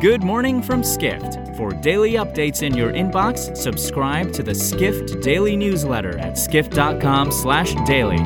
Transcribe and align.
Good 0.00 0.22
morning 0.22 0.62
from 0.62 0.82
Skift. 0.82 1.54
For 1.58 1.72
daily 1.72 2.12
updates 2.12 2.62
in 2.62 2.74
your 2.74 2.90
inbox, 2.90 3.54
subscribe 3.54 4.32
to 4.32 4.42
the 4.42 4.54
Skift 4.54 5.20
Daily 5.20 5.58
newsletter 5.58 6.16
at 6.16 6.38
skift.com/daily. 6.38 8.16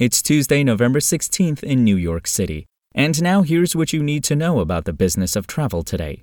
It's 0.00 0.20
Tuesday, 0.22 0.64
November 0.64 0.98
16th 0.98 1.62
in 1.62 1.84
New 1.84 1.96
York 1.96 2.26
City. 2.26 2.66
And 2.92 3.22
now 3.22 3.42
here's 3.42 3.76
what 3.76 3.92
you 3.92 4.02
need 4.02 4.24
to 4.24 4.34
know 4.34 4.58
about 4.58 4.86
the 4.86 4.92
business 4.92 5.36
of 5.36 5.46
travel 5.46 5.84
today. 5.84 6.22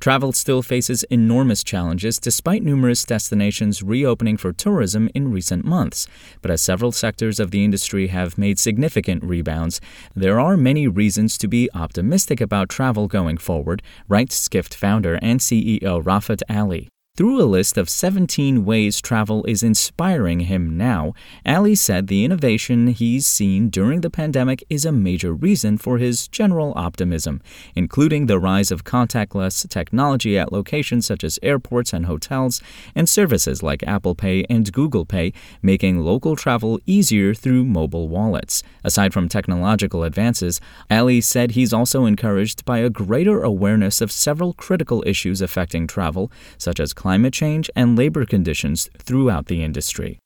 Travel 0.00 0.32
still 0.32 0.62
faces 0.62 1.02
enormous 1.04 1.64
challenges 1.64 2.18
despite 2.18 2.62
numerous 2.62 3.04
destinations 3.04 3.82
reopening 3.82 4.36
for 4.36 4.52
tourism 4.52 5.08
in 5.14 5.32
recent 5.32 5.64
months. 5.64 6.06
But 6.42 6.50
as 6.50 6.60
several 6.60 6.92
sectors 6.92 7.40
of 7.40 7.50
the 7.50 7.64
industry 7.64 8.08
have 8.08 8.36
made 8.36 8.58
significant 8.58 9.24
rebounds, 9.24 9.80
there 10.14 10.38
are 10.38 10.56
many 10.56 10.86
reasons 10.88 11.38
to 11.38 11.48
be 11.48 11.70
optimistic 11.74 12.40
about 12.40 12.68
travel 12.68 13.08
going 13.08 13.38
forward, 13.38 13.82
writes 14.06 14.36
Skift 14.36 14.74
founder 14.74 15.18
and 15.22 15.40
CEO 15.40 16.02
Rafat 16.02 16.42
Ali. 16.50 16.90
Through 17.16 17.40
a 17.40 17.46
list 17.46 17.78
of 17.78 17.88
17 17.88 18.64
ways 18.64 19.00
travel 19.00 19.44
is 19.44 19.62
inspiring 19.62 20.40
him 20.40 20.76
now, 20.76 21.14
Ali 21.46 21.76
said 21.76 22.08
the 22.08 22.24
innovation 22.24 22.88
he's 22.88 23.24
seen 23.24 23.68
during 23.68 24.00
the 24.00 24.10
pandemic 24.10 24.64
is 24.68 24.84
a 24.84 24.90
major 24.90 25.32
reason 25.32 25.78
for 25.78 25.98
his 25.98 26.26
general 26.26 26.72
optimism, 26.74 27.40
including 27.76 28.26
the 28.26 28.40
rise 28.40 28.72
of 28.72 28.82
contactless 28.82 29.68
technology 29.68 30.36
at 30.36 30.50
locations 30.50 31.06
such 31.06 31.22
as 31.22 31.38
airports 31.40 31.92
and 31.92 32.06
hotels, 32.06 32.60
and 32.96 33.08
services 33.08 33.62
like 33.62 33.84
Apple 33.84 34.16
Pay 34.16 34.44
and 34.50 34.72
Google 34.72 35.04
Pay, 35.04 35.32
making 35.62 36.00
local 36.00 36.34
travel 36.34 36.80
easier 36.84 37.32
through 37.32 37.64
mobile 37.64 38.08
wallets. 38.08 38.64
Aside 38.82 39.12
from 39.12 39.28
technological 39.28 40.02
advances, 40.02 40.60
Ali 40.90 41.20
said 41.20 41.52
he's 41.52 41.72
also 41.72 42.06
encouraged 42.06 42.64
by 42.64 42.78
a 42.78 42.90
greater 42.90 43.40
awareness 43.40 44.00
of 44.00 44.10
several 44.10 44.52
critical 44.52 45.04
issues 45.06 45.40
affecting 45.40 45.86
travel, 45.86 46.32
such 46.58 46.80
as 46.80 46.92
climate 47.04 47.34
change 47.34 47.68
and 47.76 47.98
labor 47.98 48.24
conditions 48.24 48.88
throughout 48.96 49.44
the 49.44 49.62
industry. 49.62 50.23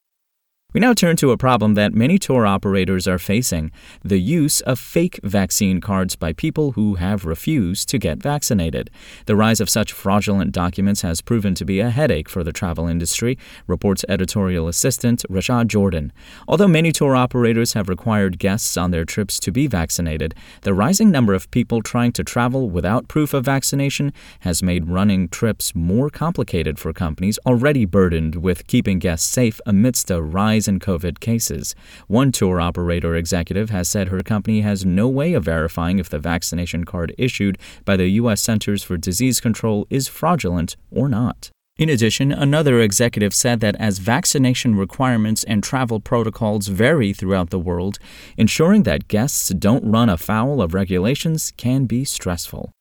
We 0.75 0.81
now 0.81 0.93
turn 0.93 1.17
to 1.17 1.31
a 1.31 1.39
problem 1.39 1.77
that 1.77 1.95
many 1.95 2.19
tour 2.19 2.45
operators 2.45 3.09
are 3.09 3.19
facing 3.19 3.73
the 4.05 4.19
use 4.19 4.61
of 4.61 4.79
fake 4.79 5.19
vaccine 5.23 5.81
cards 5.81 6.15
by 6.15 6.35
people 6.35 6.73
who 6.73 6.97
have 6.97 7.25
refused 7.25 7.89
to 7.89 7.99
get 7.99 8.19
vaccinated. 8.19 8.91
The 9.25 9.35
rise 9.35 9.63
of 9.63 9.71
such 9.71 9.95
fraudulent 9.95 10.53
documents 10.53 11.01
has 11.01 11.23
proven 11.23 11.55
to 11.55 11.65
be 11.65 11.81
a 11.81 11.89
headache 11.89 12.29
for 12.29 12.45
the 12.45 12.53
travel 12.53 12.87
industry, 12.87 13.39
reports 13.67 14.05
editorial 14.11 14.69
assistant 14.69 15.25
Rashad 15.31 15.69
Jordan. 15.69 16.13
Although 16.47 16.69
many 16.69 16.93
tour 16.93 17.17
operators 17.17 17.73
have 17.73 17.89
required 17.89 18.39
guests 18.39 18.77
on 18.77 18.91
their 18.91 19.07
trips 19.07 19.41
to 19.41 19.51
be 19.51 19.69
vaccinated, 19.69 20.35
the 20.61 20.75
rising 20.75 21.11
number 21.11 21.33
of 21.33 21.51
people 21.51 21.81
trying 21.81 22.13
to 22.13 22.23
travel 22.23 22.69
without 22.69 23.09
proof 23.09 23.33
of 23.33 23.43
vaccination 23.43 24.13
has 24.41 24.63
made 24.63 24.91
running 24.91 25.29
trips 25.29 25.75
more 25.75 26.11
complicated 26.11 26.79
for 26.79 26.93
companies 26.93 27.39
already 27.47 27.87
burdened 27.87 28.35
with 28.35 28.67
keeping 28.67 28.99
guests 28.99 29.27
safe 29.27 29.63
amidst 29.65 30.11
a 30.11 30.21
rise 30.21 30.58
rise 30.59 30.69
in 30.69 30.81
COVID 30.81 31.21
cases. 31.21 31.75
One 32.09 32.33
tour 32.33 32.61
operator 32.61 33.15
executive 33.15 33.71
has 33.71 33.89
said 33.89 34.09
her 34.09 34.23
company 34.23 34.63
has 34.63 34.85
no 34.85 35.09
way 35.09 35.35
of 35.35 35.45
verifying 35.45 36.01
if 36.01 36.09
the 36.09 36.19
vaccination 36.19 36.85
card 36.85 37.15
issued 37.17 37.59
by 37.85 37.97
the 37.97 38.09
U.S. 38.23 38.41
Centers 38.41 38.83
for 38.83 38.97
Disease 38.97 39.41
Control 39.41 39.87
is 39.89 40.09
fraudulent 40.09 40.77
or 40.91 41.09
not. 41.09 41.51
In 41.79 41.89
addition, 41.89 42.33
another 42.33 42.81
executive 42.81 43.33
said 43.33 43.61
that 43.61 43.77
as 43.77 44.01
vaccination 44.01 44.75
requirements 44.75 45.45
and 45.45 45.63
travel 45.63 46.01
protocols 46.01 46.67
vary 46.67 47.13
throughout 47.13 47.51
the 47.51 47.59
world, 47.61 48.01
ensuring 48.37 48.83
that 48.83 49.07
guests 49.07 49.51
don't 49.51 49.89
run 49.89 50.09
afoul 50.09 50.61
of 50.61 50.75
regulations 50.75 51.53
can 51.57 51.87
be 51.87 52.05
stressful. 52.05 52.73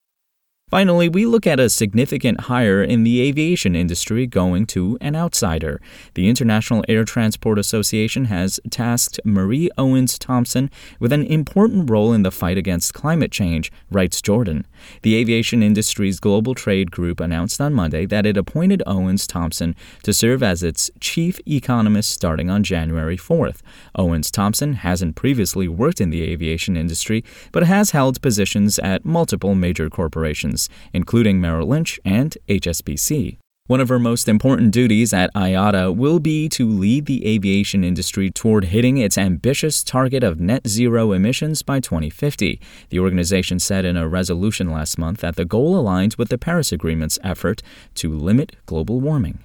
Finally, 0.70 1.08
we 1.08 1.26
look 1.26 1.48
at 1.48 1.62
a 1.62 1.70
significant 1.70 2.42
hire 2.42 2.84
in 2.84 3.06
the 3.06 3.22
aviation 3.22 3.73
industry 3.73 4.28
going 4.28 4.66
to 4.66 4.97
an 5.00 5.16
outsider. 5.16 5.80
The 6.16 6.28
International 6.28 6.84
Air 6.90 7.06
Transport 7.06 7.58
Association 7.58 8.25
has 8.25 8.59
tasked 8.69 9.18
Marie 9.24 9.69
Owens 9.78 10.19
Thomsen 10.19 10.69
with 11.00 11.14
an 11.14 11.24
important 11.24 11.90
role 11.90 12.12
in 12.12 12.24
the 12.24 12.31
fight 12.31 12.58
against 12.58 12.94
climate 12.94 13.31
change, 13.31 13.72
writes 13.90 14.22
Jordan. 14.22 14.68
The 15.03 15.16
aviation 15.16 15.64
industry's 15.64 16.19
global 16.19 16.53
trade 16.53 16.91
group 16.91 17.22
announced 17.22 17.62
on 17.62 17.74
Monday 17.74 18.06
that 18.06 18.25
it 18.25 18.36
appointed 18.36 18.84
Owens 18.86 19.25
Thomsen 19.25 19.74
to 20.03 20.14
serve 20.14 20.44
as 20.44 20.64
its 20.64 20.91
chief 21.00 21.40
economist 21.47 22.12
starting 22.12 22.50
on 22.50 22.62
January 22.62 23.16
4th. 23.16 23.62
Owens 23.96 24.30
Thomsen 24.30 24.75
hasn't 24.75 25.16
previously 25.16 25.70
worked 25.70 26.02
in 26.02 26.09
the 26.09 26.24
aviation 26.24 26.75
industry, 26.75 27.24
but 27.53 27.64
has 27.64 27.91
held 27.91 28.22
positions 28.22 28.78
at 28.80 29.06
multiple 29.06 29.56
major 29.56 29.90
corporations 29.90 30.56
including 30.94 31.40
Merrill 31.41 31.68
Lynch 31.68 32.00
and 32.03 32.38
HSBC. 32.47 33.38
One 33.68 33.81
of 33.81 33.90
her 33.90 34.00
most 34.00 34.29
important 34.29 34.72
duties 34.72 35.13
at 35.13 35.34
IATA 35.34 35.94
will 35.94 36.19
be 36.19 36.47
to 36.50 36.66
lead 36.69 37.06
the 37.06 37.28
aviation 37.28 37.84
industry 37.84 38.31
toward 38.31 38.66
hitting 38.66 38.97
its 38.97 39.17
ambitious 39.17 39.84
target 39.84 40.23
of 40.23 40.40
net 40.40 40.66
zero 40.66 41.12
emissions 41.12 41.63
by 41.63 41.81
2050. 41.81 42.62
The 42.90 43.00
organization 43.00 43.59
said 43.59 43.84
in 43.84 43.97
a 43.97 44.07
resolution 44.07 44.72
last 44.72 44.97
month 44.97 45.19
that 45.19 45.35
the 45.35 45.44
goal 45.44 45.75
aligns 45.75 46.17
with 46.17 46.29
the 46.29 46.38
Paris 46.38 46.72
Agreement's 46.72 47.19
effort 47.23 47.62
to 47.96 48.17
limit 48.17 48.56
global 48.66 49.01
warming. 49.01 49.40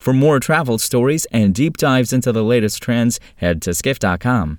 For 0.00 0.12
more 0.12 0.40
travel 0.40 0.78
stories 0.78 1.26
and 1.26 1.54
deep 1.54 1.76
dives 1.76 2.12
into 2.12 2.32
the 2.32 2.42
latest 2.42 2.82
trends, 2.82 3.20
head 3.36 3.62
to 3.62 3.72
skift.com. 3.72 4.58